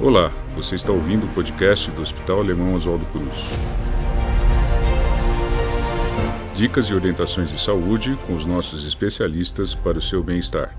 Olá, 0.00 0.32
você 0.56 0.74
está 0.74 0.90
ouvindo 0.92 1.24
o 1.24 1.32
podcast 1.32 1.88
do 1.92 2.02
Hospital 2.02 2.40
Alemão 2.40 2.74
Oswaldo 2.74 3.06
Cruz. 3.06 3.48
Dicas 6.56 6.86
e 6.86 6.94
orientações 6.94 7.48
de 7.48 7.56
saúde 7.56 8.16
com 8.26 8.34
os 8.34 8.44
nossos 8.44 8.84
especialistas 8.84 9.72
para 9.72 9.96
o 9.96 10.02
seu 10.02 10.20
bem-estar. 10.20 10.76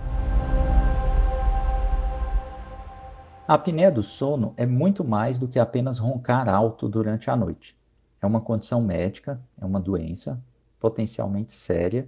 A 3.48 3.54
apneia 3.54 3.90
do 3.90 4.04
sono 4.04 4.54
é 4.58 4.66
muito 4.66 5.02
mais 5.02 5.40
do 5.40 5.48
que 5.48 5.60
apenas 5.60 5.98
roncar 5.98 6.50
alto 6.50 6.90
durante 6.90 7.30
a 7.30 7.38
noite. 7.38 7.74
É 8.22 8.26
uma 8.26 8.42
condição 8.42 8.82
médica, 8.82 9.42
é 9.58 9.66
uma 9.66 9.80
doença 9.80 10.44
potencialmente 10.78 11.54
séria 11.54 12.06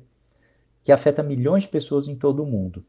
que 0.84 0.92
afeta 0.92 1.24
milhões 1.24 1.64
de 1.64 1.70
pessoas 1.70 2.10
em 2.10 2.18
todo 2.18 2.44
o 2.44 2.46
mundo. 2.46 2.84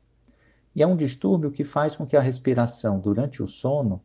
E 0.74 0.82
é 0.82 0.86
um 0.86 0.96
distúrbio 0.96 1.52
que 1.52 1.62
faz 1.62 1.94
com 1.94 2.04
que 2.04 2.16
a 2.16 2.20
respiração 2.20 2.98
durante 2.98 3.42
o 3.42 3.46
sono 3.46 4.02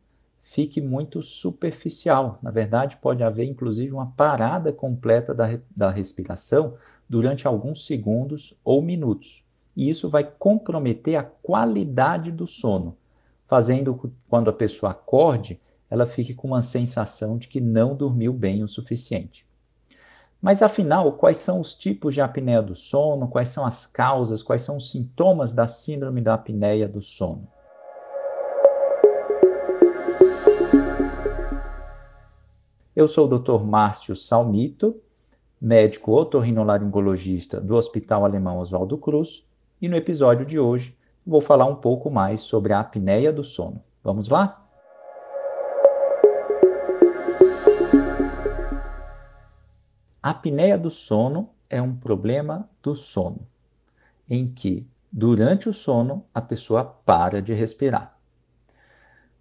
fique 0.54 0.80
muito 0.80 1.20
superficial. 1.20 2.38
Na 2.40 2.52
verdade, 2.52 2.96
pode 2.98 3.24
haver 3.24 3.44
inclusive 3.44 3.92
uma 3.92 4.06
parada 4.06 4.72
completa 4.72 5.34
da, 5.34 5.58
da 5.76 5.90
respiração 5.90 6.74
durante 7.08 7.44
alguns 7.44 7.84
segundos 7.84 8.56
ou 8.64 8.80
minutos. 8.80 9.42
E 9.76 9.90
isso 9.90 10.08
vai 10.08 10.22
comprometer 10.22 11.16
a 11.16 11.24
qualidade 11.24 12.30
do 12.30 12.46
sono, 12.46 12.96
fazendo 13.48 14.12
quando 14.28 14.48
a 14.48 14.52
pessoa 14.52 14.92
acorde, 14.92 15.60
ela 15.90 16.06
fique 16.06 16.32
com 16.32 16.46
uma 16.46 16.62
sensação 16.62 17.36
de 17.36 17.48
que 17.48 17.60
não 17.60 17.96
dormiu 17.96 18.32
bem 18.32 18.62
o 18.62 18.68
suficiente. 18.68 19.44
Mas 20.40 20.62
afinal, 20.62 21.14
quais 21.14 21.38
são 21.38 21.58
os 21.58 21.74
tipos 21.74 22.14
de 22.14 22.20
apneia 22.20 22.62
do 22.62 22.76
sono? 22.76 23.26
Quais 23.26 23.48
são 23.48 23.66
as 23.66 23.86
causas? 23.86 24.40
Quais 24.40 24.62
são 24.62 24.76
os 24.76 24.92
sintomas 24.92 25.52
da 25.52 25.66
síndrome 25.66 26.20
da 26.20 26.34
apneia 26.34 26.86
do 26.86 27.02
sono? 27.02 27.48
Eu 32.96 33.08
sou 33.08 33.26
o 33.26 33.38
Dr. 33.38 33.64
Márcio 33.64 34.14
Salmito, 34.14 35.02
médico 35.60 36.12
otorrinolaringologista 36.12 37.60
do 37.60 37.74
Hospital 37.74 38.24
Alemão 38.24 38.60
Oswaldo 38.60 38.96
Cruz, 38.96 39.44
e 39.82 39.88
no 39.88 39.96
episódio 39.96 40.46
de 40.46 40.60
hoje 40.60 40.96
vou 41.26 41.40
falar 41.40 41.66
um 41.66 41.74
pouco 41.74 42.08
mais 42.08 42.42
sobre 42.42 42.72
a 42.72 42.78
apneia 42.78 43.32
do 43.32 43.42
sono. 43.42 43.82
Vamos 44.00 44.28
lá? 44.28 44.64
A 50.22 50.30
apneia 50.30 50.78
do 50.78 50.88
sono 50.88 51.50
é 51.68 51.82
um 51.82 51.96
problema 51.96 52.70
do 52.80 52.94
sono, 52.94 53.40
em 54.30 54.46
que, 54.46 54.86
durante 55.10 55.68
o 55.68 55.72
sono, 55.72 56.24
a 56.32 56.40
pessoa 56.40 56.84
para 56.84 57.42
de 57.42 57.54
respirar. 57.54 58.16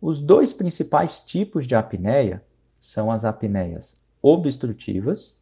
Os 0.01 0.19
dois 0.19 0.51
principais 0.51 1.19
tipos 1.19 1.67
de 1.67 1.75
apneia 1.75 2.43
são 2.83 3.09
as 3.09 3.23
apneias 3.23 3.97
obstrutivas 4.21 5.39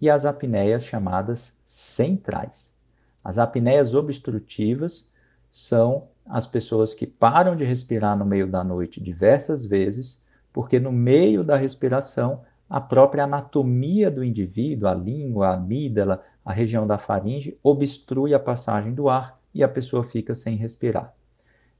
e 0.00 0.10
as 0.10 0.26
apneias 0.26 0.84
chamadas 0.84 1.56
centrais. 1.64 2.74
As 3.22 3.38
apneias 3.38 3.94
obstrutivas 3.94 5.08
são 5.48 6.08
as 6.26 6.44
pessoas 6.44 6.92
que 6.92 7.06
param 7.06 7.54
de 7.54 7.62
respirar 7.62 8.18
no 8.18 8.24
meio 8.24 8.48
da 8.48 8.64
noite 8.64 9.00
diversas 9.00 9.64
vezes, 9.64 10.20
porque 10.52 10.80
no 10.80 10.90
meio 10.90 11.44
da 11.44 11.56
respiração 11.56 12.42
a 12.68 12.80
própria 12.80 13.24
anatomia 13.24 14.10
do 14.10 14.24
indivíduo, 14.24 14.88
a 14.88 14.94
língua, 14.94 15.50
a 15.50 15.54
amígdala, 15.54 16.24
a 16.44 16.52
região 16.52 16.84
da 16.84 16.98
faringe, 16.98 17.56
obstrui 17.62 18.34
a 18.34 18.40
passagem 18.40 18.92
do 18.92 19.08
ar 19.08 19.38
e 19.54 19.62
a 19.62 19.68
pessoa 19.68 20.02
fica 20.02 20.34
sem 20.34 20.56
respirar. 20.56 21.14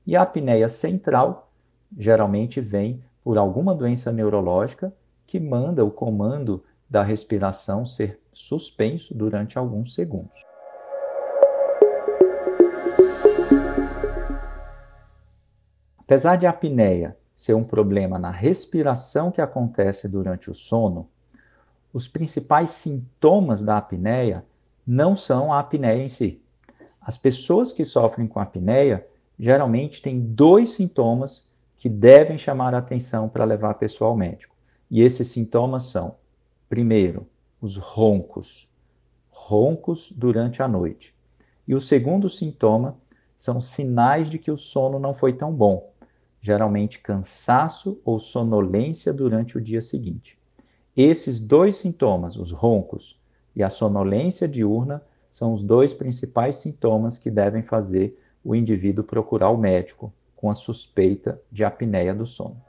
E 0.06 0.14
a 0.14 0.22
apneia 0.22 0.68
central 0.68 1.50
geralmente 1.98 2.60
vem 2.60 3.02
por 3.24 3.38
alguma 3.38 3.74
doença 3.74 4.10
neurológica 4.10 4.92
que 5.26 5.38
manda 5.38 5.84
o 5.84 5.90
comando 5.90 6.64
da 6.88 7.02
respiração 7.02 7.86
ser 7.86 8.20
suspenso 8.32 9.14
durante 9.14 9.56
alguns 9.56 9.94
segundos. 9.94 10.42
Apesar 15.98 16.36
de 16.36 16.46
a 16.46 16.50
apneia 16.50 17.16
ser 17.34 17.54
um 17.54 17.64
problema 17.64 18.18
na 18.18 18.30
respiração 18.30 19.30
que 19.30 19.40
acontece 19.40 20.08
durante 20.08 20.50
o 20.50 20.54
sono, 20.54 21.08
os 21.92 22.06
principais 22.08 22.70
sintomas 22.70 23.62
da 23.62 23.78
apneia 23.78 24.44
não 24.86 25.16
são 25.16 25.52
a 25.52 25.58
apneia 25.58 26.02
em 26.02 26.08
si. 26.08 26.42
As 27.00 27.16
pessoas 27.16 27.72
que 27.72 27.84
sofrem 27.84 28.26
com 28.26 28.40
apneia 28.40 29.06
geralmente 29.38 30.02
têm 30.02 30.20
dois 30.20 30.70
sintomas 30.70 31.51
que 31.82 31.88
devem 31.88 32.38
chamar 32.38 32.76
a 32.76 32.78
atenção 32.78 33.28
para 33.28 33.44
levar 33.44 33.70
a 33.70 33.74
pessoa 33.74 34.08
ao 34.08 34.16
médico. 34.16 34.54
E 34.88 35.02
esses 35.02 35.26
sintomas 35.26 35.82
são, 35.82 36.14
primeiro, 36.68 37.26
os 37.60 37.76
roncos, 37.76 38.68
roncos 39.32 40.12
durante 40.14 40.62
a 40.62 40.68
noite. 40.68 41.12
E 41.66 41.74
o 41.74 41.80
segundo 41.80 42.30
sintoma 42.30 42.96
são 43.36 43.60
sinais 43.60 44.30
de 44.30 44.38
que 44.38 44.52
o 44.52 44.56
sono 44.56 45.00
não 45.00 45.12
foi 45.12 45.32
tão 45.32 45.52
bom, 45.52 45.92
geralmente 46.40 47.00
cansaço 47.00 48.00
ou 48.04 48.20
sonolência 48.20 49.12
durante 49.12 49.58
o 49.58 49.60
dia 49.60 49.82
seguinte. 49.82 50.38
Esses 50.96 51.40
dois 51.40 51.74
sintomas, 51.74 52.36
os 52.36 52.52
roncos 52.52 53.20
e 53.56 53.62
a 53.64 53.68
sonolência 53.68 54.46
diurna, 54.46 55.02
são 55.32 55.52
os 55.52 55.64
dois 55.64 55.92
principais 55.92 56.58
sintomas 56.58 57.18
que 57.18 57.28
devem 57.28 57.64
fazer 57.64 58.16
o 58.44 58.54
indivíduo 58.54 59.02
procurar 59.02 59.50
o 59.50 59.58
médico 59.58 60.14
com 60.42 60.50
a 60.50 60.54
suspeita 60.54 61.40
de 61.52 61.64
apneia 61.64 62.12
do 62.12 62.26
sono. 62.26 62.60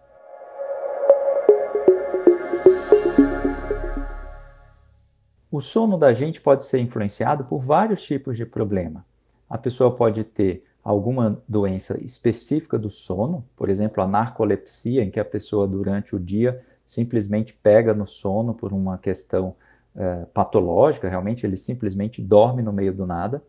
O 5.51 5.59
sono 5.59 5.97
da 5.97 6.13
gente 6.13 6.39
pode 6.39 6.65
ser 6.65 6.79
influenciado 6.79 7.45
por 7.45 7.63
vários 7.63 8.03
tipos 8.03 8.37
de 8.37 8.45
problema. 8.45 9.03
A 9.49 9.57
pessoa 9.57 9.95
pode 9.95 10.23
ter 10.23 10.63
alguma 10.83 11.41
doença 11.47 11.99
específica 12.03 12.77
do 12.77 12.91
sono, 12.91 13.43
por 13.55 13.71
exemplo, 13.71 14.03
a 14.03 14.07
narcolepsia, 14.07 15.03
em 15.03 15.09
que 15.09 15.19
a 15.19 15.25
pessoa 15.25 15.67
durante 15.67 16.15
o 16.15 16.19
dia 16.19 16.63
simplesmente 16.85 17.55
pega 17.55 17.91
no 17.91 18.05
sono 18.05 18.53
por 18.53 18.71
uma 18.71 18.99
questão 18.99 19.55
eh, 19.95 20.27
patológica, 20.31 21.09
realmente 21.09 21.43
ele 21.43 21.57
simplesmente 21.57 22.21
dorme 22.21 22.61
no 22.61 22.71
meio 22.71 22.93
do 22.93 23.07
nada 23.07 23.41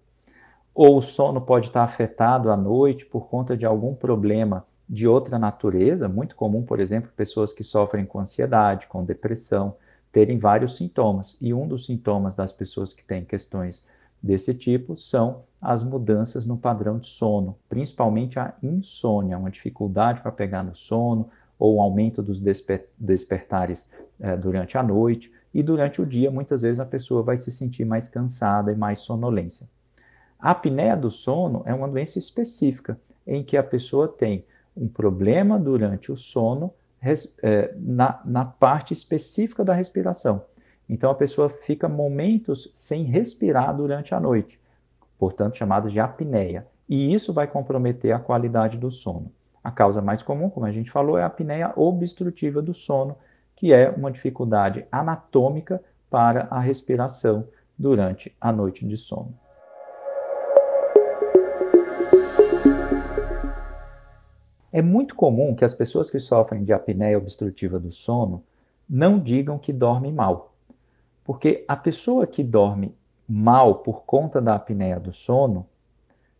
ou 0.74 0.98
o 0.98 1.02
sono 1.02 1.40
pode 1.40 1.66
estar 1.68 1.84
afetado 1.84 2.50
à 2.50 2.56
noite 2.56 3.06
por 3.06 3.28
conta 3.28 3.56
de 3.56 3.64
algum 3.64 3.94
problema 3.94 4.66
de 4.88 5.06
outra 5.06 5.38
natureza, 5.38 6.08
muito 6.08 6.34
comum, 6.34 6.62
por 6.62 6.80
exemplo, 6.80 7.10
pessoas 7.16 7.52
que 7.52 7.62
sofrem 7.62 8.04
com 8.04 8.18
ansiedade, 8.18 8.86
com 8.88 9.04
depressão, 9.04 9.76
terem 10.12 10.38
vários 10.38 10.76
sintomas. 10.76 11.36
E 11.40 11.54
um 11.54 11.66
dos 11.66 11.86
sintomas 11.86 12.34
das 12.34 12.52
pessoas 12.52 12.92
que 12.92 13.04
têm 13.04 13.24
questões 13.24 13.86
desse 14.22 14.52
tipo 14.52 14.98
são 14.98 15.44
as 15.60 15.82
mudanças 15.82 16.44
no 16.44 16.56
padrão 16.56 16.98
de 16.98 17.06
sono, 17.06 17.56
principalmente 17.68 18.38
a 18.38 18.54
insônia, 18.62 19.38
uma 19.38 19.50
dificuldade 19.50 20.20
para 20.20 20.32
pegar 20.32 20.62
no 20.62 20.74
sono, 20.74 21.30
ou 21.58 21.76
um 21.76 21.80
aumento 21.80 22.22
dos 22.22 22.40
desper 22.40 22.88
despertares 22.98 23.88
eh, 24.20 24.36
durante 24.36 24.76
a 24.76 24.82
noite, 24.82 25.32
e 25.54 25.62
durante 25.62 26.02
o 26.02 26.06
dia, 26.06 26.30
muitas 26.30 26.62
vezes 26.62 26.80
a 26.80 26.84
pessoa 26.84 27.22
vai 27.22 27.38
se 27.38 27.50
sentir 27.50 27.84
mais 27.84 28.08
cansada 28.08 28.72
e 28.72 28.76
mais 28.76 28.98
sonolência. 28.98 29.68
A 30.44 30.50
apneia 30.50 30.94
do 30.94 31.10
sono 31.10 31.62
é 31.64 31.72
uma 31.72 31.88
doença 31.88 32.18
específica, 32.18 33.00
em 33.26 33.42
que 33.42 33.56
a 33.56 33.62
pessoa 33.62 34.06
tem 34.06 34.44
um 34.76 34.86
problema 34.86 35.58
durante 35.58 36.12
o 36.12 36.18
sono 36.18 36.70
é, 37.42 37.72
na, 37.78 38.20
na 38.26 38.44
parte 38.44 38.92
específica 38.92 39.64
da 39.64 39.72
respiração. 39.72 40.44
Então 40.86 41.10
a 41.10 41.14
pessoa 41.14 41.48
fica 41.48 41.88
momentos 41.88 42.70
sem 42.74 43.04
respirar 43.04 43.74
durante 43.74 44.14
a 44.14 44.20
noite, 44.20 44.60
portanto 45.18 45.56
chamada 45.56 45.88
de 45.88 45.98
apneia. 45.98 46.66
E 46.86 47.14
isso 47.14 47.32
vai 47.32 47.46
comprometer 47.46 48.12
a 48.12 48.18
qualidade 48.18 48.76
do 48.76 48.90
sono. 48.90 49.32
A 49.62 49.70
causa 49.70 50.02
mais 50.02 50.22
comum, 50.22 50.50
como 50.50 50.66
a 50.66 50.72
gente 50.72 50.90
falou, 50.90 51.16
é 51.16 51.22
a 51.22 51.26
apneia 51.26 51.72
obstrutiva 51.74 52.60
do 52.60 52.74
sono, 52.74 53.16
que 53.56 53.72
é 53.72 53.88
uma 53.88 54.12
dificuldade 54.12 54.84
anatômica 54.92 55.82
para 56.10 56.48
a 56.50 56.60
respiração 56.60 57.48
durante 57.78 58.36
a 58.38 58.52
noite 58.52 58.86
de 58.86 58.98
sono. 58.98 59.42
É 64.76 64.82
muito 64.82 65.14
comum 65.14 65.54
que 65.54 65.64
as 65.64 65.72
pessoas 65.72 66.10
que 66.10 66.18
sofrem 66.18 66.64
de 66.64 66.72
apneia 66.72 67.16
obstrutiva 67.16 67.78
do 67.78 67.92
sono 67.92 68.42
não 68.90 69.20
digam 69.20 69.56
que 69.56 69.72
dormem 69.72 70.12
mal. 70.12 70.56
Porque 71.22 71.64
a 71.68 71.76
pessoa 71.76 72.26
que 72.26 72.42
dorme 72.42 72.92
mal 73.28 73.76
por 73.76 74.02
conta 74.02 74.40
da 74.40 74.56
apneia 74.56 74.98
do 74.98 75.12
sono 75.12 75.64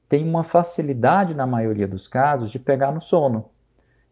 tem 0.09 0.29
uma 0.29 0.43
facilidade, 0.43 1.33
na 1.33 1.47
maioria 1.47 1.87
dos 1.87 2.09
casos, 2.09 2.51
de 2.51 2.59
pegar 2.59 2.91
no 2.91 3.01
sono. 3.01 3.51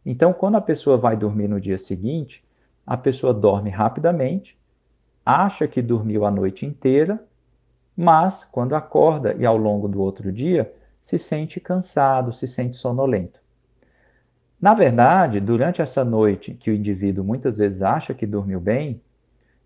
Então, 0.06 0.32
quando 0.32 0.54
a 0.54 0.60
pessoa 0.60 0.96
vai 0.96 1.16
dormir 1.16 1.48
no 1.48 1.60
dia 1.60 1.76
seguinte, 1.76 2.44
a 2.86 2.96
pessoa 2.96 3.34
dorme 3.34 3.70
rapidamente, 3.70 4.56
acha 5.26 5.66
que 5.66 5.82
dormiu 5.82 6.24
a 6.24 6.30
noite 6.30 6.64
inteira, 6.64 7.20
mas 7.96 8.44
quando 8.44 8.76
acorda 8.76 9.34
e 9.34 9.44
ao 9.44 9.56
longo 9.56 9.88
do 9.88 10.00
outro 10.00 10.30
dia, 10.30 10.72
se 11.00 11.18
sente 11.18 11.58
cansado, 11.58 12.32
se 12.32 12.46
sente 12.46 12.76
sonolento. 12.76 13.41
Na 14.62 14.74
verdade, 14.74 15.40
durante 15.40 15.82
essa 15.82 16.04
noite 16.04 16.54
que 16.54 16.70
o 16.70 16.74
indivíduo 16.74 17.24
muitas 17.24 17.56
vezes 17.56 17.82
acha 17.82 18.14
que 18.14 18.24
dormiu 18.24 18.60
bem, 18.60 19.02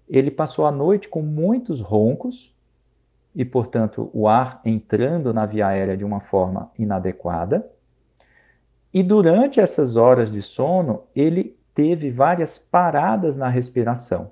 ele 0.09 0.31
passou 0.31 0.65
a 0.65 0.73
noite 0.73 1.07
com 1.07 1.21
muitos 1.21 1.83
roncos 1.83 2.57
e, 3.35 3.45
portanto, 3.45 4.09
o 4.15 4.27
ar 4.27 4.59
entrando 4.65 5.35
na 5.35 5.45
via 5.45 5.67
aérea 5.67 5.99
de 5.99 6.05
uma 6.05 6.21
forma 6.21 6.71
inadequada. 6.79 7.71
E 8.95 9.03
durante 9.03 9.61
essas 9.61 9.97
horas 9.97 10.33
de 10.33 10.41
sono, 10.41 11.03
ele 11.15 11.55
teve 11.75 12.11
várias 12.11 12.59
paradas 12.59 13.37
na 13.37 13.51
respiração. 13.51 14.31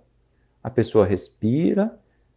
A 0.62 0.70
pessoa 0.70 1.04
respira, 1.04 1.94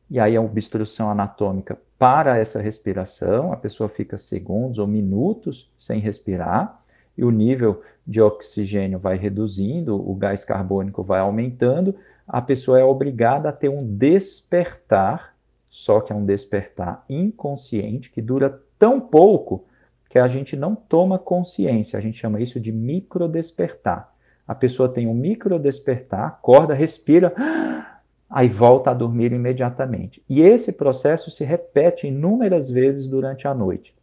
e 0.09 0.19
aí 0.19 0.35
a 0.35 0.41
obstrução 0.41 1.09
anatômica 1.09 1.79
para 1.97 2.37
essa 2.37 2.61
respiração, 2.61 3.53
a 3.53 3.55
pessoa 3.55 3.87
fica 3.87 4.17
segundos 4.17 4.79
ou 4.79 4.85
minutos 4.85 5.71
sem 5.79 6.01
respirar, 6.01 6.83
e 7.17 7.23
o 7.23 7.31
nível 7.31 7.81
de 8.05 8.21
oxigênio 8.21 8.99
vai 8.99 9.17
reduzindo, 9.17 9.95
o 9.95 10.13
gás 10.13 10.43
carbônico 10.43 11.03
vai 11.03 11.19
aumentando, 11.19 11.95
a 12.27 12.41
pessoa 12.41 12.79
é 12.79 12.83
obrigada 12.83 13.49
a 13.49 13.53
ter 13.53 13.69
um 13.69 13.85
despertar, 13.85 15.33
só 15.69 15.99
que 15.99 16.11
é 16.11 16.15
um 16.15 16.25
despertar 16.25 17.03
inconsciente, 17.09 18.11
que 18.11 18.21
dura 18.21 18.61
tão 18.77 18.99
pouco 18.99 19.65
que 20.09 20.19
a 20.19 20.27
gente 20.27 20.55
não 20.55 20.75
toma 20.75 21.19
consciência. 21.19 21.97
A 21.97 22.01
gente 22.01 22.17
chama 22.17 22.39
isso 22.39 22.59
de 22.59 22.71
microdespertar. 22.71 24.13
A 24.47 24.55
pessoa 24.55 24.87
tem 24.87 25.07
um 25.07 25.13
microdespertar, 25.13 26.25
acorda, 26.25 26.73
respira, 26.73 27.33
aí 28.29 28.47
volta 28.47 28.91
a 28.91 28.93
dormir 28.93 29.33
imediatamente. 29.33 30.23
E 30.29 30.41
esse 30.41 30.73
processo 30.73 31.29
se 31.29 31.43
repete 31.43 32.07
inúmeras 32.07 32.69
vezes 32.69 33.07
durante 33.07 33.47
a 33.47 33.53
noite. 33.53 33.96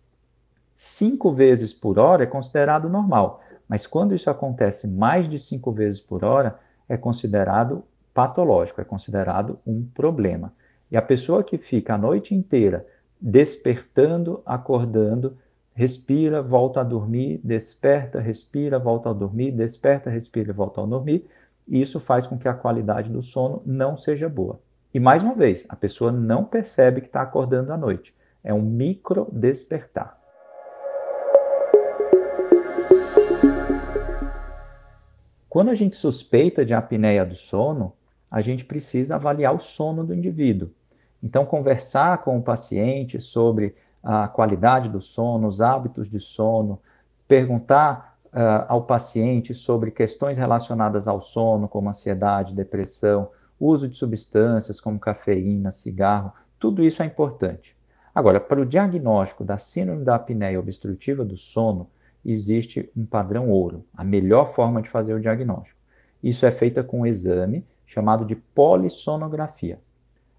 Cinco 0.86 1.32
vezes 1.32 1.72
por 1.72 1.98
hora 1.98 2.24
é 2.24 2.26
considerado 2.26 2.90
normal, 2.90 3.40
mas 3.66 3.86
quando 3.86 4.14
isso 4.14 4.28
acontece 4.28 4.86
mais 4.86 5.26
de 5.26 5.38
cinco 5.38 5.72
vezes 5.72 5.98
por 5.98 6.22
hora, 6.22 6.60
é 6.86 6.94
considerado 6.94 7.82
patológico, 8.12 8.82
é 8.82 8.84
considerado 8.84 9.58
um 9.66 9.82
problema. 9.82 10.52
E 10.90 10.96
a 10.96 11.00
pessoa 11.00 11.42
que 11.42 11.56
fica 11.56 11.94
a 11.94 11.98
noite 11.98 12.34
inteira 12.34 12.86
despertando, 13.18 14.42
acordando, 14.44 15.38
respira, 15.74 16.42
volta 16.42 16.82
a 16.82 16.84
dormir, 16.84 17.40
desperta, 17.42 18.20
respira, 18.20 18.78
volta 18.78 19.08
a 19.08 19.14
dormir, 19.14 19.52
desperta, 19.52 20.10
respira, 20.10 20.52
volta 20.52 20.82
a 20.82 20.86
dormir, 20.86 21.26
e 21.66 21.80
isso 21.80 21.98
faz 21.98 22.26
com 22.26 22.36
que 22.36 22.46
a 22.46 22.52
qualidade 22.52 23.08
do 23.08 23.22
sono 23.22 23.62
não 23.64 23.96
seja 23.96 24.28
boa. 24.28 24.60
E 24.92 25.00
mais 25.00 25.22
uma 25.22 25.34
vez, 25.34 25.64
a 25.70 25.76
pessoa 25.76 26.12
não 26.12 26.44
percebe 26.44 27.00
que 27.00 27.06
está 27.06 27.22
acordando 27.22 27.72
à 27.72 27.76
noite. 27.78 28.14
É 28.44 28.52
um 28.52 28.60
micro 28.60 29.26
despertar. 29.32 30.22
Quando 35.54 35.68
a 35.68 35.74
gente 35.74 35.94
suspeita 35.94 36.66
de 36.66 36.74
apneia 36.74 37.24
do 37.24 37.36
sono, 37.36 37.92
a 38.28 38.40
gente 38.40 38.64
precisa 38.64 39.14
avaliar 39.14 39.54
o 39.54 39.60
sono 39.60 40.02
do 40.02 40.12
indivíduo. 40.12 40.68
Então, 41.22 41.46
conversar 41.46 42.24
com 42.24 42.36
o 42.36 42.42
paciente 42.42 43.20
sobre 43.20 43.72
a 44.02 44.26
qualidade 44.26 44.88
do 44.88 45.00
sono, 45.00 45.46
os 45.46 45.60
hábitos 45.60 46.10
de 46.10 46.18
sono, 46.18 46.80
perguntar 47.28 48.18
uh, 48.32 48.66
ao 48.66 48.82
paciente 48.82 49.54
sobre 49.54 49.92
questões 49.92 50.38
relacionadas 50.38 51.06
ao 51.06 51.22
sono, 51.22 51.68
como 51.68 51.88
ansiedade, 51.88 52.52
depressão, 52.52 53.30
uso 53.60 53.88
de 53.88 53.94
substâncias 53.96 54.80
como 54.80 54.98
cafeína, 54.98 55.70
cigarro, 55.70 56.32
tudo 56.58 56.82
isso 56.82 57.00
é 57.00 57.06
importante. 57.06 57.76
Agora, 58.12 58.40
para 58.40 58.60
o 58.60 58.66
diagnóstico 58.66 59.44
da 59.44 59.56
síndrome 59.56 60.04
da 60.04 60.16
apneia 60.16 60.58
obstrutiva 60.58 61.24
do 61.24 61.36
sono, 61.36 61.88
existe 62.24 62.90
um 62.96 63.04
padrão 63.04 63.50
ouro, 63.50 63.84
a 63.94 64.04
melhor 64.04 64.54
forma 64.54 64.80
de 64.80 64.88
fazer 64.88 65.14
o 65.14 65.20
diagnóstico. 65.20 65.78
Isso 66.22 66.46
é 66.46 66.50
feito 66.50 66.82
com 66.84 67.00
um 67.00 67.06
exame 67.06 67.64
chamado 67.86 68.24
de 68.24 68.34
polissonografia. 68.34 69.78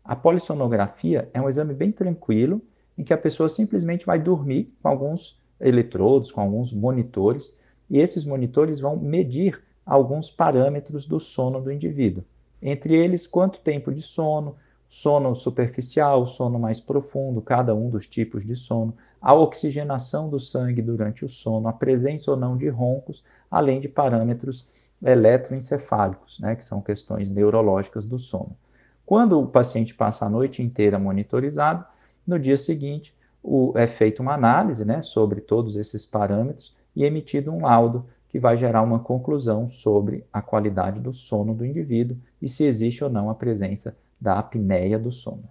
A 0.04 0.16
polissonografia 0.16 1.30
é 1.34 1.42
um 1.42 1.50
exame 1.50 1.74
bem 1.74 1.92
tranquilo 1.92 2.62
em 2.98 3.04
que 3.04 3.14
a 3.14 3.18
pessoa 3.18 3.50
simplesmente 3.50 4.06
vai 4.06 4.20
dormir 4.20 4.74
com 4.82 4.90
alguns 4.90 5.40
eletrodos, 5.60 6.32
com 6.32 6.42
alguns 6.42 6.74
monitores, 6.74 7.58
e 7.90 8.00
esses 8.00 8.26
monitores 8.26 8.80
vão 8.80 8.96
medir 8.96 9.62
alguns 9.86 10.30
parâmetros 10.30 11.06
do 11.06 11.20
sono 11.20 11.62
do 11.62 11.72
indivíduo. 11.72 12.24
Entre 12.62 12.96
eles, 12.96 13.28
quanto 13.28 13.60
tempo 13.60 13.92
de 13.92 14.02
sono, 14.02 14.56
sono 14.90 15.36
superficial, 15.36 16.26
sono 16.26 16.58
mais 16.58 16.80
profundo, 16.80 17.42
cada 17.42 17.76
um 17.76 17.90
dos 17.90 18.08
tipos 18.08 18.46
de 18.46 18.56
sono, 18.56 18.96
a 19.26 19.34
oxigenação 19.34 20.30
do 20.30 20.40
sangue 20.40 20.84
durante 20.84 21.26
o 21.26 21.30
sono, 21.30 21.68
a 21.68 21.74
presença 21.74 22.30
ou 22.30 22.38
não 22.38 22.56
de 22.56 22.70
roncos, 22.70 23.24
além 23.50 23.82
de 23.82 23.90
parâmetros 23.90 24.70
eletroencefálicos, 25.04 26.40
né, 26.40 26.56
que 26.56 26.64
são 26.64 26.80
questões 26.80 27.28
neurológicas 27.28 28.06
do 28.06 28.20
sono. 28.20 28.56
Quando 29.04 29.42
o 29.42 29.48
paciente 29.48 29.96
passa 29.96 30.28
a 30.28 30.30
noite 30.30 30.62
inteira 30.62 31.00
monitorizado, 31.00 31.84
no 32.26 32.38
dia 32.38 32.56
seguinte 32.56 33.18
o, 33.42 33.74
é 33.76 33.88
feita 33.88 34.22
uma 34.22 34.36
análise 34.36 34.86
né, 34.86 35.02
sobre 35.02 35.42
todos 35.42 35.76
esses 35.76 36.06
parâmetros 36.06 36.76
e 36.96 37.04
emitido 37.04 37.52
um 37.52 37.64
laudo 37.64 38.06
que 38.30 38.38
vai 38.38 38.56
gerar 38.56 38.84
uma 38.84 39.00
conclusão 39.00 39.72
sobre 39.72 40.24
a 40.32 40.40
qualidade 40.40 41.00
do 41.00 41.12
sono 41.12 41.56
do 41.56 41.66
indivíduo 41.66 42.16
e 42.40 42.48
se 42.48 42.64
existe 42.64 43.04
ou 43.04 43.10
não 43.10 43.32
a 43.32 43.34
presença 43.34 43.98
da 44.22 44.38
apneia 44.38 45.00
do 45.00 45.12
sono. 45.12 45.50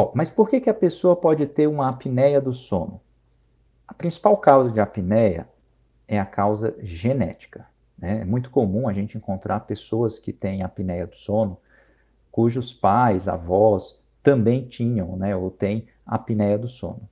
Bom, 0.00 0.12
mas 0.14 0.30
por 0.30 0.48
que, 0.48 0.62
que 0.62 0.70
a 0.70 0.74
pessoa 0.74 1.14
pode 1.14 1.44
ter 1.44 1.66
uma 1.66 1.86
apneia 1.86 2.40
do 2.40 2.54
sono? 2.54 3.02
A 3.86 3.92
principal 3.92 4.34
causa 4.38 4.70
de 4.70 4.80
apneia 4.80 5.46
é 6.08 6.18
a 6.18 6.24
causa 6.24 6.74
genética. 6.80 7.66
Né? 7.98 8.22
É 8.22 8.24
muito 8.24 8.48
comum 8.48 8.88
a 8.88 8.94
gente 8.94 9.18
encontrar 9.18 9.60
pessoas 9.60 10.18
que 10.18 10.32
têm 10.32 10.62
apneia 10.62 11.06
do 11.06 11.14
sono 11.14 11.58
cujos 12.32 12.72
pais, 12.72 13.28
avós 13.28 14.02
também 14.22 14.66
tinham, 14.66 15.16
né, 15.16 15.36
ou 15.36 15.50
têm 15.50 15.86
apneia 16.06 16.56
do 16.56 16.66
sono. 16.66 17.06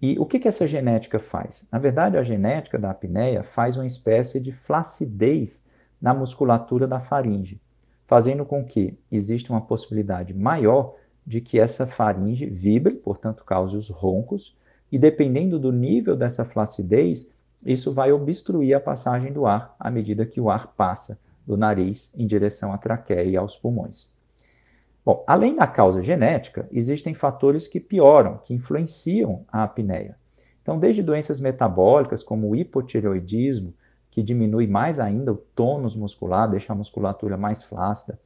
E 0.00 0.16
o 0.16 0.24
que, 0.24 0.38
que 0.38 0.46
essa 0.46 0.64
genética 0.64 1.18
faz? 1.18 1.66
Na 1.72 1.80
verdade, 1.80 2.16
a 2.16 2.22
genética 2.22 2.78
da 2.78 2.92
apneia 2.92 3.42
faz 3.42 3.76
uma 3.76 3.86
espécie 3.86 4.38
de 4.38 4.52
flacidez 4.52 5.60
na 6.00 6.14
musculatura 6.14 6.86
da 6.86 7.00
faringe, 7.00 7.60
fazendo 8.06 8.44
com 8.44 8.64
que 8.64 8.96
exista 9.10 9.52
uma 9.52 9.62
possibilidade 9.62 10.32
maior 10.32 11.01
de 11.26 11.40
que 11.40 11.58
essa 11.58 11.86
faringe 11.86 12.46
vibre, 12.46 12.94
portanto, 12.94 13.44
cause 13.44 13.76
os 13.76 13.88
roncos, 13.88 14.56
e 14.90 14.98
dependendo 14.98 15.58
do 15.58 15.72
nível 15.72 16.16
dessa 16.16 16.44
flacidez, 16.44 17.30
isso 17.64 17.92
vai 17.92 18.12
obstruir 18.12 18.74
a 18.74 18.80
passagem 18.80 19.32
do 19.32 19.46
ar 19.46 19.74
à 19.78 19.90
medida 19.90 20.26
que 20.26 20.40
o 20.40 20.50
ar 20.50 20.68
passa 20.76 21.18
do 21.46 21.56
nariz 21.56 22.12
em 22.16 22.26
direção 22.26 22.72
à 22.72 22.78
traqueia 22.78 23.22
e 23.22 23.36
aos 23.36 23.56
pulmões. 23.56 24.10
Bom, 25.04 25.24
além 25.26 25.56
da 25.56 25.66
causa 25.66 26.02
genética, 26.02 26.68
existem 26.70 27.14
fatores 27.14 27.66
que 27.66 27.80
pioram, 27.80 28.38
que 28.38 28.54
influenciam 28.54 29.44
a 29.50 29.64
apneia. 29.64 30.16
Então, 30.62 30.78
desde 30.78 31.02
doenças 31.02 31.40
metabólicas, 31.40 32.22
como 32.22 32.48
o 32.48 32.54
hipotireoidismo, 32.56 33.74
que 34.10 34.22
diminui 34.22 34.66
mais 34.66 35.00
ainda 35.00 35.32
o 35.32 35.36
tônus 35.36 35.96
muscular, 35.96 36.48
deixa 36.48 36.72
a 36.72 36.76
musculatura 36.76 37.36
mais 37.36 37.64
flácida, 37.64 38.18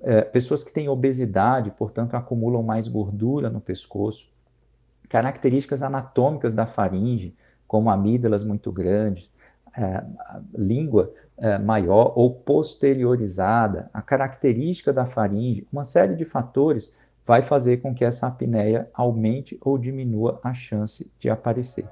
é, 0.00 0.22
pessoas 0.22 0.62
que 0.62 0.72
têm 0.72 0.88
obesidade, 0.88 1.70
portanto, 1.70 2.14
acumulam 2.14 2.62
mais 2.62 2.86
gordura 2.86 3.50
no 3.50 3.60
pescoço, 3.60 4.28
características 5.08 5.82
anatômicas 5.82 6.54
da 6.54 6.66
faringe, 6.66 7.34
como 7.66 7.90
amígdalas 7.90 8.44
muito 8.44 8.70
grandes, 8.70 9.30
é, 9.76 10.04
língua 10.56 11.12
é, 11.36 11.58
maior 11.58 12.12
ou 12.16 12.34
posteriorizada, 12.34 13.90
a 13.92 14.02
característica 14.02 14.92
da 14.92 15.06
faringe, 15.06 15.66
uma 15.72 15.84
série 15.84 16.14
de 16.14 16.24
fatores 16.24 16.94
vai 17.26 17.42
fazer 17.42 17.78
com 17.78 17.94
que 17.94 18.04
essa 18.04 18.26
apneia 18.26 18.88
aumente 18.94 19.58
ou 19.60 19.76
diminua 19.76 20.40
a 20.42 20.54
chance 20.54 21.10
de 21.18 21.28
aparecer. 21.28 21.86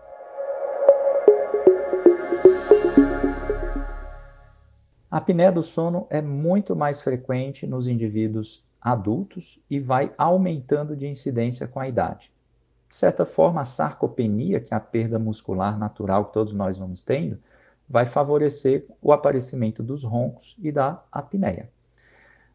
A 5.10 5.18
apneia 5.18 5.52
do 5.52 5.62
sono 5.62 6.06
é 6.10 6.20
muito 6.20 6.74
mais 6.74 7.00
frequente 7.00 7.66
nos 7.66 7.86
indivíduos 7.86 8.64
adultos 8.80 9.60
e 9.70 9.78
vai 9.78 10.12
aumentando 10.18 10.96
de 10.96 11.06
incidência 11.06 11.66
com 11.66 11.78
a 11.78 11.88
idade. 11.88 12.32
De 12.88 12.96
certa 12.96 13.24
forma, 13.24 13.60
a 13.60 13.64
sarcopenia, 13.64 14.60
que 14.60 14.72
é 14.72 14.76
a 14.76 14.80
perda 14.80 15.18
muscular 15.18 15.78
natural 15.78 16.26
que 16.26 16.32
todos 16.32 16.52
nós 16.52 16.78
vamos 16.78 17.02
tendo, 17.02 17.38
vai 17.88 18.06
favorecer 18.06 18.86
o 19.00 19.12
aparecimento 19.12 19.82
dos 19.82 20.02
roncos 20.02 20.56
e 20.58 20.72
da 20.72 21.02
apneia. 21.10 21.68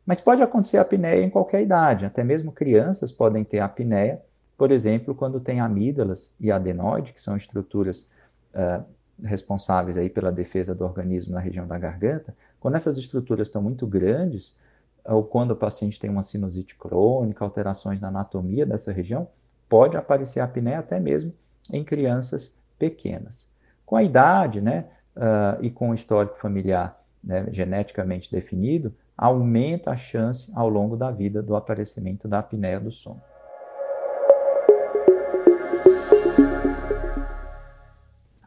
Mas 0.05 0.19
pode 0.19 0.41
acontecer 0.41 0.77
apneia 0.77 1.23
em 1.23 1.29
qualquer 1.29 1.61
idade, 1.61 2.05
até 2.05 2.23
mesmo 2.23 2.51
crianças 2.51 3.11
podem 3.11 3.43
ter 3.43 3.59
apneia, 3.59 4.21
por 4.57 4.71
exemplo, 4.71 5.15
quando 5.15 5.39
tem 5.39 5.59
amígdalas 5.59 6.33
e 6.39 6.51
adenoide, 6.51 7.13
que 7.13 7.21
são 7.21 7.37
estruturas 7.37 8.09
uh, 8.53 8.83
responsáveis 9.23 9.97
aí 9.97 10.09
pela 10.09 10.31
defesa 10.31 10.73
do 10.73 10.83
organismo 10.83 11.33
na 11.33 11.39
região 11.39 11.67
da 11.67 11.77
garganta, 11.77 12.35
quando 12.59 12.75
essas 12.75 12.97
estruturas 12.97 13.47
estão 13.47 13.61
muito 13.61 13.85
grandes, 13.87 14.57
ou 15.05 15.23
quando 15.23 15.51
o 15.51 15.55
paciente 15.55 15.99
tem 15.99 16.09
uma 16.09 16.23
sinusite 16.23 16.75
crônica, 16.75 17.43
alterações 17.43 17.99
na 17.99 18.09
anatomia 18.09 18.65
dessa 18.65 18.91
região, 18.91 19.27
pode 19.67 19.97
aparecer 19.97 20.39
apneia 20.39 20.79
até 20.79 20.99
mesmo 20.99 21.33
em 21.71 21.83
crianças 21.83 22.59
pequenas. 22.77 23.47
Com 23.85 23.95
a 23.95 24.03
idade 24.03 24.61
né, 24.61 24.85
uh, 25.15 25.63
e 25.63 25.69
com 25.69 25.89
o 25.89 25.95
histórico 25.95 26.37
familiar 26.39 27.01
né, 27.23 27.47
geneticamente 27.51 28.31
definido, 28.31 28.93
aumenta 29.17 29.91
a 29.91 29.97
chance 29.97 30.51
ao 30.55 30.67
longo 30.67 30.95
da 30.95 31.11
vida 31.11 31.41
do 31.41 31.55
aparecimento 31.55 32.27
da 32.27 32.39
apneia 32.39 32.79
do 32.79 32.91
sono. 32.91 33.21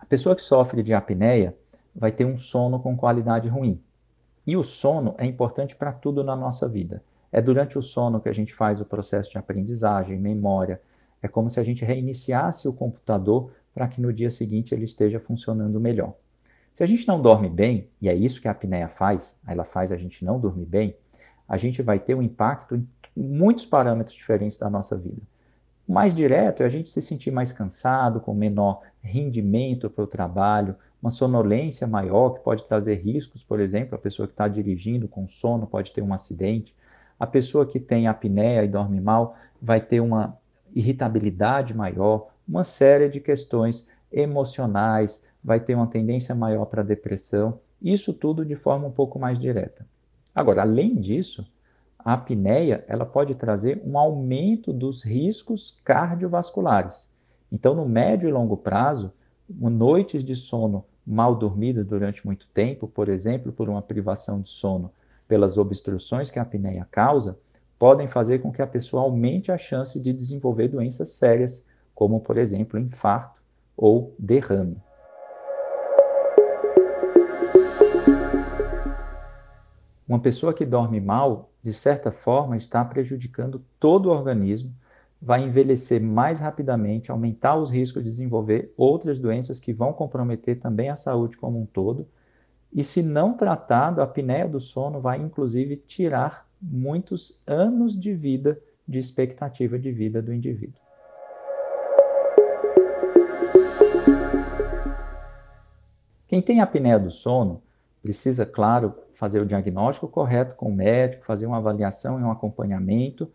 A 0.04 0.06
pessoa 0.06 0.36
que 0.36 0.42
sofre 0.42 0.82
de 0.82 0.92
apneia 0.92 1.56
vai 1.96 2.12
ter 2.12 2.26
um 2.26 2.36
sono 2.36 2.78
com 2.78 2.94
qualidade 2.94 3.48
ruim. 3.48 3.80
E 4.46 4.54
o 4.54 4.62
sono 4.62 5.14
é 5.16 5.24
importante 5.24 5.74
para 5.74 5.94
tudo 5.94 6.22
na 6.22 6.36
nossa 6.36 6.68
vida. 6.68 7.02
É 7.32 7.40
durante 7.40 7.78
o 7.78 7.82
sono 7.82 8.20
que 8.20 8.28
a 8.28 8.32
gente 8.32 8.54
faz 8.54 8.82
o 8.82 8.84
processo 8.84 9.30
de 9.30 9.38
aprendizagem, 9.38 10.18
memória. 10.18 10.78
É 11.22 11.26
como 11.26 11.48
se 11.48 11.58
a 11.58 11.62
gente 11.62 11.86
reiniciasse 11.86 12.68
o 12.68 12.72
computador 12.74 13.50
para 13.74 13.88
que 13.88 13.98
no 13.98 14.12
dia 14.12 14.30
seguinte 14.30 14.74
ele 14.74 14.84
esteja 14.84 15.18
funcionando 15.18 15.80
melhor. 15.80 16.12
Se 16.74 16.82
a 16.82 16.86
gente 16.86 17.08
não 17.08 17.18
dorme 17.18 17.48
bem, 17.48 17.88
e 17.98 18.10
é 18.10 18.14
isso 18.14 18.42
que 18.42 18.46
a 18.46 18.50
apneia 18.50 18.88
faz, 18.88 19.38
ela 19.48 19.64
faz 19.64 19.90
a 19.90 19.96
gente 19.96 20.22
não 20.22 20.38
dormir 20.38 20.66
bem, 20.66 20.94
a 21.48 21.56
gente 21.56 21.80
vai 21.80 21.98
ter 21.98 22.14
um 22.14 22.20
impacto 22.20 22.76
em 22.76 22.86
muitos 23.16 23.64
parâmetros 23.64 24.14
diferentes 24.14 24.58
da 24.58 24.68
nossa 24.68 24.98
vida. 24.98 25.22
O 25.86 25.92
mais 25.92 26.14
direto 26.14 26.62
é 26.62 26.66
a 26.66 26.68
gente 26.68 26.88
se 26.88 27.02
sentir 27.02 27.30
mais 27.30 27.52
cansado, 27.52 28.20
com 28.20 28.34
menor 28.34 28.80
rendimento 29.02 29.90
para 29.90 30.04
o 30.04 30.06
trabalho, 30.06 30.74
uma 31.02 31.10
sonolência 31.10 31.86
maior 31.86 32.30
que 32.30 32.40
pode 32.40 32.64
trazer 32.64 32.94
riscos, 32.94 33.44
por 33.44 33.60
exemplo, 33.60 33.94
a 33.94 33.98
pessoa 33.98 34.26
que 34.26 34.32
está 34.32 34.48
dirigindo 34.48 35.06
com 35.06 35.28
sono 35.28 35.66
pode 35.66 35.92
ter 35.92 36.00
um 36.00 36.14
acidente, 36.14 36.74
a 37.20 37.26
pessoa 37.26 37.66
que 37.66 37.78
tem 37.78 38.06
apneia 38.06 38.64
e 38.64 38.68
dorme 38.68 39.00
mal 39.00 39.36
vai 39.60 39.80
ter 39.80 40.00
uma 40.00 40.38
irritabilidade 40.74 41.74
maior, 41.74 42.28
uma 42.48 42.64
série 42.64 43.08
de 43.08 43.20
questões 43.20 43.86
emocionais, 44.10 45.22
vai 45.42 45.60
ter 45.60 45.74
uma 45.74 45.86
tendência 45.86 46.34
maior 46.34 46.64
para 46.64 46.82
depressão, 46.82 47.60
isso 47.82 48.14
tudo 48.14 48.44
de 48.44 48.56
forma 48.56 48.86
um 48.86 48.92
pouco 48.92 49.18
mais 49.18 49.38
direta. 49.38 49.86
Agora, 50.34 50.62
além 50.62 50.96
disso, 50.96 51.46
a 52.04 52.12
apneia 52.12 52.84
ela 52.86 53.06
pode 53.06 53.34
trazer 53.34 53.80
um 53.84 53.98
aumento 53.98 54.72
dos 54.72 55.02
riscos 55.02 55.80
cardiovasculares. 55.82 57.08
Então, 57.50 57.74
no 57.74 57.88
médio 57.88 58.28
e 58.28 58.32
longo 58.32 58.56
prazo, 58.56 59.12
noites 59.48 60.22
de 60.22 60.34
sono 60.36 60.84
mal 61.06 61.34
dormidas 61.34 61.86
durante 61.86 62.26
muito 62.26 62.46
tempo, 62.48 62.86
por 62.86 63.08
exemplo, 63.08 63.52
por 63.52 63.68
uma 63.68 63.82
privação 63.82 64.40
de 64.40 64.48
sono 64.48 64.90
pelas 65.26 65.56
obstruções 65.56 66.30
que 66.30 66.38
a 66.38 66.42
apneia 66.42 66.86
causa, 66.90 67.38
podem 67.78 68.08
fazer 68.08 68.40
com 68.40 68.52
que 68.52 68.62
a 68.62 68.66
pessoa 68.66 69.02
aumente 69.02 69.50
a 69.50 69.58
chance 69.58 69.98
de 69.98 70.12
desenvolver 70.12 70.68
doenças 70.68 71.10
sérias, 71.10 71.62
como, 71.94 72.20
por 72.20 72.36
exemplo, 72.36 72.78
infarto 72.78 73.40
ou 73.76 74.14
derrame. 74.18 74.76
Uma 80.06 80.18
pessoa 80.18 80.52
que 80.52 80.66
dorme 80.66 81.00
mal, 81.00 81.50
de 81.62 81.72
certa 81.72 82.12
forma, 82.12 82.58
está 82.58 82.84
prejudicando 82.84 83.64
todo 83.80 84.06
o 84.06 84.12
organismo 84.12 84.74
vai 85.20 85.42
envelhecer 85.42 86.02
mais 86.02 86.38
rapidamente, 86.38 87.10
aumentar 87.10 87.56
os 87.56 87.70
riscos 87.70 88.04
de 88.04 88.10
desenvolver 88.10 88.74
outras 88.76 89.18
doenças 89.18 89.58
que 89.58 89.72
vão 89.72 89.94
comprometer 89.94 90.60
também 90.60 90.90
a 90.90 90.96
saúde 90.96 91.38
como 91.38 91.58
um 91.58 91.64
todo. 91.64 92.06
E 92.70 92.84
se 92.84 93.02
não 93.02 93.32
tratado, 93.32 94.02
a 94.02 94.04
apneia 94.04 94.46
do 94.46 94.60
sono 94.60 95.00
vai 95.00 95.18
inclusive 95.18 95.76
tirar 95.76 96.46
muitos 96.60 97.42
anos 97.46 97.98
de 97.98 98.12
vida, 98.12 98.60
de 98.86 98.98
expectativa 98.98 99.78
de 99.78 99.90
vida 99.90 100.20
do 100.20 100.34
indivíduo. 100.34 100.78
Quem 106.28 106.42
tem 106.42 106.60
apneia 106.60 106.98
do 106.98 107.10
sono 107.10 107.62
precisa, 108.02 108.44
claro, 108.44 108.94
fazer 109.14 109.40
o 109.40 109.46
diagnóstico 109.46 110.08
correto 110.08 110.54
com 110.54 110.68
o 110.68 110.74
médico, 110.74 111.24
fazer 111.24 111.46
uma 111.46 111.58
avaliação 111.58 112.20
e 112.20 112.22
um 112.22 112.30
acompanhamento 112.30 113.30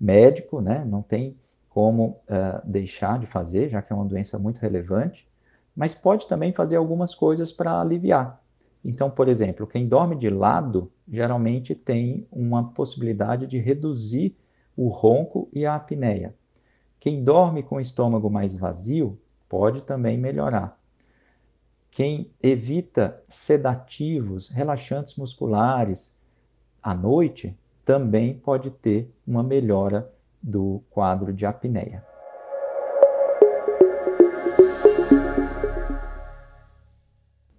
médico, 0.00 0.60
né? 0.60 0.84
Não 0.84 1.02
tem 1.02 1.36
como 1.68 2.20
uh, 2.28 2.60
deixar 2.64 3.18
de 3.18 3.26
fazer, 3.26 3.68
já 3.68 3.82
que 3.82 3.92
é 3.92 3.96
uma 3.96 4.04
doença 4.04 4.38
muito 4.38 4.58
relevante, 4.58 5.26
mas 5.74 5.92
pode 5.92 6.28
também 6.28 6.52
fazer 6.52 6.76
algumas 6.76 7.14
coisas 7.14 7.52
para 7.52 7.80
aliviar. 7.80 8.40
Então, 8.84 9.10
por 9.10 9.28
exemplo, 9.28 9.66
quem 9.66 9.88
dorme 9.88 10.14
de 10.14 10.28
lado 10.28 10.92
geralmente 11.08 11.74
tem 11.74 12.28
uma 12.30 12.70
possibilidade 12.72 13.46
de 13.46 13.58
reduzir 13.58 14.36
o 14.76 14.88
ronco 14.88 15.48
e 15.52 15.64
a 15.64 15.74
apneia. 15.74 16.34
Quem 17.00 17.24
dorme 17.24 17.62
com 17.62 17.76
o 17.76 17.80
estômago 17.80 18.30
mais 18.30 18.54
vazio 18.54 19.18
pode 19.48 19.82
também 19.82 20.18
melhorar. 20.18 20.78
Quem 21.94 22.28
evita 22.42 23.22
sedativos, 23.28 24.48
relaxantes 24.48 25.14
musculares 25.14 26.12
à 26.82 26.92
noite 26.92 27.56
também 27.84 28.36
pode 28.36 28.68
ter 28.72 29.08
uma 29.24 29.44
melhora 29.44 30.12
do 30.42 30.82
quadro 30.90 31.32
de 31.32 31.46
apneia. 31.46 32.04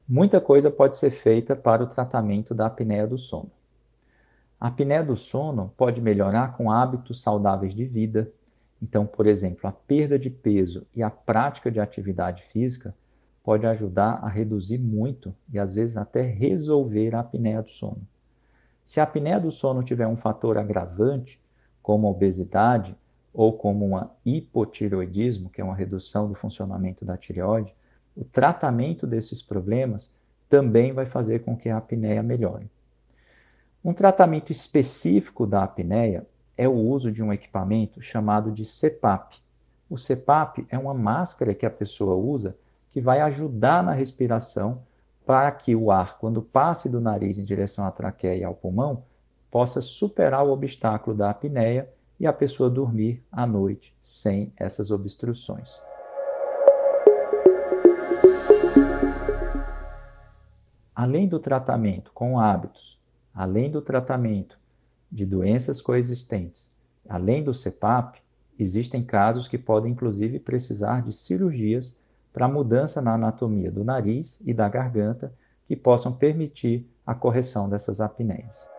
Muita 0.06 0.42
coisa 0.42 0.70
pode 0.70 0.98
ser 0.98 1.12
feita 1.12 1.56
para 1.56 1.82
o 1.82 1.88
tratamento 1.88 2.54
da 2.54 2.66
apneia 2.66 3.08
do 3.08 3.18
sono. 3.18 3.52
A 4.60 4.68
apneia 4.68 5.02
do 5.02 5.16
sono 5.16 5.74
pode 5.78 6.02
melhorar 6.02 6.58
com 6.58 6.70
hábitos 6.70 7.22
saudáveis 7.22 7.74
de 7.74 7.86
vida. 7.86 8.30
Então, 8.82 9.06
por 9.06 9.28
exemplo, 9.28 9.70
a 9.70 9.72
perda 9.72 10.20
de 10.20 10.30
peso 10.30 10.86
e 10.94 11.02
a 11.02 11.10
prática 11.10 11.72
de 11.72 11.80
atividade 11.80 12.44
física 12.52 12.94
pode 13.46 13.68
ajudar 13.68 14.20
a 14.24 14.28
reduzir 14.28 14.80
muito 14.80 15.34
e 15.54 15.60
às 15.60 15.76
vezes 15.76 15.98
até 15.98 16.24
resolver 16.24 17.14
a 17.14 17.20
apneia 17.20 17.62
do 17.62 17.70
sono. 17.70 18.02
Se 18.84 19.00
a 19.00 19.04
apneia 19.04 19.40
do 19.40 19.52
sono 19.52 19.84
tiver 19.84 20.08
um 20.08 20.18
fator 20.18 20.58
agravante, 20.58 21.40
como 21.82 22.08
a 22.08 22.10
obesidade 22.10 22.96
ou 23.32 23.54
como 23.54 23.96
um 23.96 24.10
hipotireoidismo, 24.26 25.52
que 25.52 25.62
é 25.62 25.64
uma 25.64 25.76
redução 25.76 26.28
do 26.28 26.34
funcionamento 26.34 27.06
da 27.06 27.16
tireoide, 27.16 27.72
o 28.16 28.24
tratamento 28.24 29.06
desses 29.06 29.44
problemas 29.44 30.16
também 30.50 30.92
vai 30.92 31.06
fazer 31.06 31.44
com 31.44 31.56
que 31.56 31.70
a 31.70 31.78
apneia 31.78 32.24
melhore. 32.24 32.68
Um 33.84 33.94
tratamento 33.94 34.52
específico 34.52 35.46
da 35.46 35.64
apneia 35.64 36.26
é 36.58 36.68
o 36.68 36.74
uso 36.74 37.12
de 37.12 37.22
um 37.22 37.32
equipamento 37.32 38.02
chamado 38.02 38.52
de 38.52 38.64
CPAP. 38.64 39.36
O 39.88 39.98
CPAP 39.98 40.66
é 40.68 40.80
uma 40.80 40.96
máscara 40.96 41.54
que 41.54 41.66
a 41.66 41.70
pessoa 41.70 42.16
usa 42.16 42.56
que 42.96 43.02
vai 43.02 43.20
ajudar 43.20 43.84
na 43.84 43.92
respiração 43.92 44.82
para 45.26 45.52
que 45.52 45.76
o 45.76 45.92
ar, 45.92 46.18
quando 46.18 46.42
passe 46.42 46.88
do 46.88 47.02
nariz 47.02 47.38
em 47.38 47.44
direção 47.44 47.86
à 47.86 47.92
traqueia 47.92 48.38
e 48.38 48.44
ao 48.46 48.56
pulmão, 48.56 49.04
possa 49.52 49.82
superar 49.82 50.46
o 50.46 50.50
obstáculo 50.50 51.14
da 51.14 51.30
apneia 51.30 51.90
e 52.18 52.26
a 52.26 52.32
pessoa 52.32 52.70
dormir 52.70 53.22
à 53.30 53.46
noite 53.46 53.94
sem 54.02 54.54
essas 54.56 54.92
obstruções. 54.92 55.78
Além 60.96 61.28
do 61.28 61.38
tratamento 61.38 62.14
com 62.14 62.40
hábitos, 62.40 62.98
além 63.34 63.70
do 63.70 63.82
tratamento 63.82 64.58
de 65.12 65.26
doenças 65.26 65.82
coexistentes, 65.82 66.72
além 67.10 67.44
do 67.44 67.52
CPAP, 67.52 68.22
existem 68.58 69.04
casos 69.04 69.50
que 69.50 69.58
podem 69.58 69.92
inclusive 69.92 70.40
precisar 70.40 71.02
de 71.02 71.12
cirurgias 71.12 71.98
para 72.36 72.50
mudança 72.50 73.02
na 73.02 73.14
anatomia 73.14 73.72
do 73.72 73.86
nariz 73.86 74.42
e 74.44 74.54
da 74.54 74.68
garganta 74.68 75.34
que 75.66 75.74
possam 75.74 76.12
permitir 76.12 76.86
a 77.08 77.16
correção 77.16 77.70
dessas 77.70 78.02
apneias. 78.02 78.70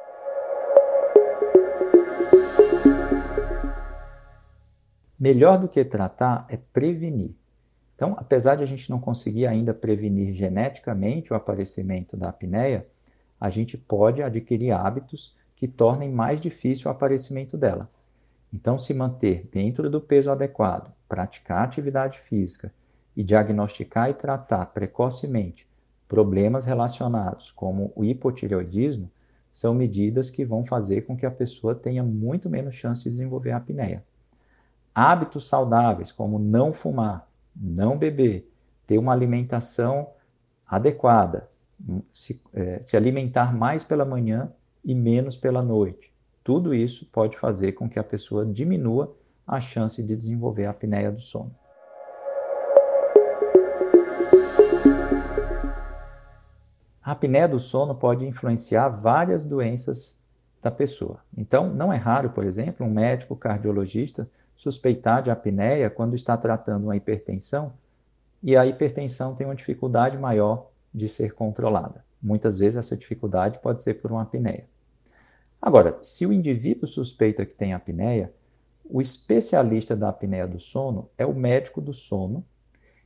Melhor 5.19 5.59
do 5.59 5.69
que 5.69 5.83
tratar 5.87 6.45
é 6.51 6.59
prevenir. 6.59 7.35
Então, 7.95 8.15
apesar 8.19 8.57
de 8.57 8.63
a 8.63 8.67
gente 8.67 8.91
não 8.91 9.01
conseguir 9.01 9.47
ainda 9.47 9.73
prevenir 9.73 10.35
geneticamente 10.35 11.33
o 11.33 11.37
aparecimento 11.37 12.15
da 12.15 12.29
apneia, 12.29 12.87
a 13.41 13.49
gente 13.49 13.79
pode 13.79 14.23
adquirir 14.23 14.73
hábitos 14.73 15.35
que 15.57 15.67
tornem 15.67 16.13
mais 16.13 16.43
difícil 16.43 16.89
o 16.89 16.91
aparecimento 16.91 17.57
dela. 17.57 17.89
Então, 18.53 18.79
se 18.79 18.93
manter 18.93 19.49
dentro 19.51 19.89
do 19.89 19.99
peso 19.99 20.31
adequado, 20.31 20.93
praticar 21.09 21.65
atividade 21.65 22.21
física 22.21 22.71
e 23.17 23.23
diagnosticar 23.23 24.11
e 24.11 24.15
tratar 24.15 24.67
precocemente 24.67 25.67
problemas 26.07 26.65
relacionados 26.65 27.51
como 27.51 27.93
o 27.97 28.05
hipotireoidismo 28.05 29.11
são 29.53 29.75
medidas 29.75 30.29
que 30.29 30.45
vão 30.45 30.67
fazer 30.67 31.03
com 31.03 31.17
que 31.17 31.25
a 31.25 31.31
pessoa 31.31 31.75
tenha 31.75 32.03
muito 32.03 32.49
menos 32.51 32.75
chance 32.75 33.03
de 33.05 33.11
desenvolver 33.11 33.53
a 33.53 33.57
apneia. 33.57 34.05
Hábitos 34.95 35.49
saudáveis, 35.49 36.13
como 36.13 36.39
não 36.39 36.73
fumar, 36.73 37.27
não 37.55 37.97
beber, 37.97 38.51
ter 38.87 38.99
uma 38.99 39.13
alimentação 39.13 40.11
adequada, 40.67 41.49
se, 42.13 42.43
é, 42.53 42.81
se 42.83 42.97
alimentar 42.97 43.55
mais 43.55 43.83
pela 43.83 44.05
manhã 44.05 44.53
e 44.85 44.95
menos 44.95 45.37
pela 45.37 45.63
noite. 45.63 46.13
Tudo 46.45 46.75
isso 46.75 47.07
pode 47.07 47.37
fazer 47.39 47.73
com 47.73 47.89
que 47.89 47.99
a 47.99 48.05
pessoa 48.05 48.45
diminua 48.45 49.17
a 49.47 49.61
chance 49.61 50.03
de 50.03 50.17
desenvolver 50.17 50.67
a 50.67 50.71
apneia 50.71 51.11
do 51.11 51.21
sono. 51.21 51.55
A 57.07 57.13
apneia 57.13 57.47
do 57.47 57.61
sono 57.61 57.95
pode 57.95 58.27
influenciar 58.27 58.89
várias 58.89 59.45
doenças 59.45 60.19
da 60.61 60.73
pessoa. 60.73 61.21
Então, 61.39 61.73
não 61.73 61.93
é 61.93 61.97
raro, 61.97 62.31
por 62.31 62.43
exemplo, 62.43 62.85
um 62.85 62.91
médico 62.91 63.37
cardiologista 63.37 64.29
suspeitar 64.57 65.23
de 65.23 65.31
apneia 65.31 65.89
quando 65.89 66.17
está 66.17 66.37
tratando 66.37 66.83
uma 66.83 66.97
hipertensão 66.97 67.73
e 68.43 68.57
a 68.57 68.67
hipertensão 68.67 69.37
tem 69.37 69.47
uma 69.47 69.55
dificuldade 69.55 70.19
maior 70.19 70.69
de 70.93 71.09
ser 71.09 71.33
controlada. 71.33 72.05
Muitas 72.21 72.59
vezes 72.59 72.77
essa 72.77 72.97
dificuldade 72.97 73.61
pode 73.61 73.85
ser 73.85 73.95
por 73.95 74.11
uma 74.11 74.23
apneia. 74.23 74.65
Agora, 75.63 76.01
se 76.03 76.27
o 76.27 76.33
indivíduo 76.33 76.89
suspeita 76.89 77.47
que 77.47 77.55
tem 77.55 77.73
apneia, 77.73 78.33
o 78.85 79.01
especialista 79.01 79.95
da 79.95 80.09
apneia 80.09 80.49
do 80.49 80.59
sono 80.59 81.09
é 81.17 81.25
o 81.25 81.33
médico 81.33 81.81
do 81.81 81.95
sono, 81.95 82.45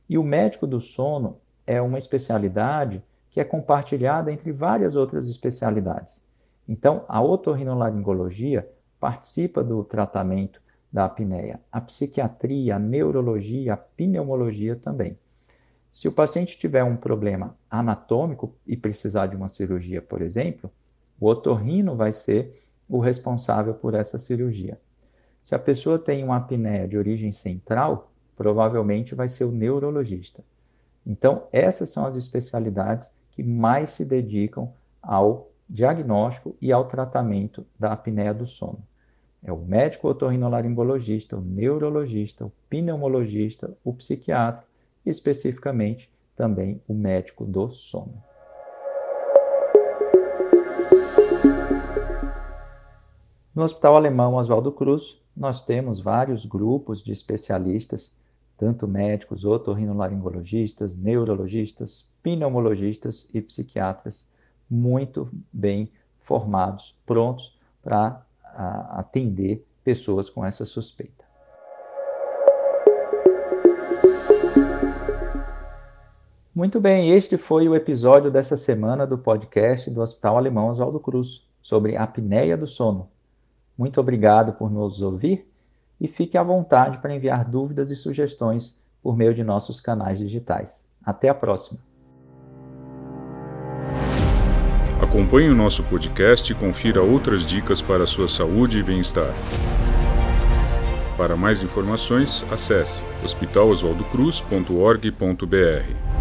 e 0.09 0.17
o 0.17 0.23
médico 0.23 0.65
do 0.65 0.81
sono 0.81 1.37
é 1.67 1.79
uma 1.79 1.99
especialidade 1.99 3.03
que 3.31 3.39
é 3.39 3.43
compartilhada 3.43 4.31
entre 4.31 4.51
várias 4.51 4.95
outras 4.95 5.27
especialidades. 5.29 6.21
Então, 6.67 7.05
a 7.07 7.21
otorrinolaringologia 7.21 8.69
participa 8.99 9.63
do 9.63 9.83
tratamento 9.83 10.61
da 10.91 11.05
apneia, 11.05 11.59
a 11.71 11.79
psiquiatria, 11.79 12.75
a 12.75 12.79
neurologia, 12.79 13.73
a 13.73 13.77
pneumologia 13.77 14.75
também. 14.75 15.17
Se 15.93 16.07
o 16.07 16.11
paciente 16.11 16.59
tiver 16.59 16.83
um 16.83 16.97
problema 16.97 17.55
anatômico 17.69 18.53
e 18.67 18.75
precisar 18.75 19.27
de 19.27 19.35
uma 19.35 19.49
cirurgia, 19.49 20.01
por 20.01 20.21
exemplo, 20.21 20.69
o 21.19 21.27
otorrino 21.27 21.95
vai 21.95 22.11
ser 22.11 22.61
o 22.87 22.99
responsável 22.99 23.73
por 23.73 23.93
essa 23.93 24.19
cirurgia. 24.19 24.79
Se 25.41 25.55
a 25.55 25.59
pessoa 25.59 25.97
tem 25.97 26.23
uma 26.23 26.37
apneia 26.37 26.87
de 26.87 26.97
origem 26.97 27.31
central, 27.31 28.11
provavelmente 28.35 29.15
vai 29.15 29.29
ser 29.29 29.45
o 29.45 29.51
neurologista. 29.51 30.43
Então, 31.05 31.47
essas 31.51 31.89
são 31.89 32.05
as 32.05 32.15
especialidades 32.15 33.13
que 33.41 33.43
mais 33.43 33.89
se 33.89 34.05
dedicam 34.05 34.71
ao 35.01 35.49
diagnóstico 35.67 36.55
e 36.61 36.71
ao 36.71 36.87
tratamento 36.87 37.65
da 37.79 37.91
apneia 37.91 38.35
do 38.35 38.45
sono. 38.45 38.77
É 39.43 39.51
o 39.51 39.57
médico 39.57 40.07
otorrinolaringologista, 40.07 41.35
o 41.35 41.41
neurologista, 41.41 42.45
o 42.45 42.51
pneumologista, 42.69 43.75
o 43.83 43.91
psiquiatra 43.93 44.63
e 45.03 45.09
especificamente 45.09 46.07
também 46.35 46.79
o 46.87 46.93
médico 46.93 47.43
do 47.43 47.71
sono. 47.71 48.13
No 53.55 53.63
Hospital 53.63 53.95
Alemão 53.95 54.35
Oswaldo 54.35 54.71
Cruz, 54.71 55.19
nós 55.35 55.63
temos 55.63 55.99
vários 55.99 56.45
grupos 56.45 57.03
de 57.03 57.11
especialistas, 57.11 58.15
tanto 58.55 58.87
médicos, 58.87 59.43
otorrinolaringologistas, 59.43 60.95
neurologistas, 60.95 62.10
pneumologistas 62.23 63.27
e 63.33 63.41
psiquiatras 63.41 64.29
muito 64.69 65.29
bem 65.51 65.91
formados, 66.21 66.95
prontos 67.05 67.57
para 67.83 68.21
atender 68.91 69.65
pessoas 69.83 70.29
com 70.29 70.45
essa 70.45 70.65
suspeita. 70.65 71.25
Muito 76.53 76.79
bem, 76.79 77.11
este 77.11 77.37
foi 77.37 77.67
o 77.67 77.75
episódio 77.75 78.29
dessa 78.29 78.57
semana 78.57 79.07
do 79.07 79.17
podcast 79.17 79.89
do 79.89 80.01
Hospital 80.01 80.37
Alemão 80.37 80.67
Oswaldo 80.67 80.99
Cruz 80.99 81.43
sobre 81.61 81.95
apneia 81.95 82.57
do 82.57 82.67
sono. 82.67 83.09
Muito 83.77 83.99
obrigado 83.99 84.53
por 84.53 84.69
nos 84.69 85.01
ouvir 85.01 85.49
e 85.99 86.07
fique 86.07 86.37
à 86.37 86.43
vontade 86.43 86.97
para 86.97 87.15
enviar 87.15 87.45
dúvidas 87.45 87.89
e 87.89 87.95
sugestões 87.95 88.77
por 89.01 89.15
meio 89.15 89.33
de 89.33 89.43
nossos 89.43 89.79
canais 89.79 90.19
digitais. 90.19 90.85
Até 91.03 91.29
a 91.29 91.33
próxima! 91.33 91.90
Acompanhe 95.01 95.49
o 95.49 95.55
nosso 95.55 95.83
podcast 95.83 96.51
e 96.51 96.55
confira 96.55 97.01
outras 97.01 97.43
dicas 97.43 97.81
para 97.81 98.03
a 98.03 98.07
sua 98.07 98.27
saúde 98.27 98.77
e 98.77 98.83
bem-estar. 98.83 99.33
Para 101.17 101.35
mais 101.35 101.63
informações, 101.63 102.45
acesse 102.51 103.01
hospitaloswaldocruz.org.br. 103.23 106.20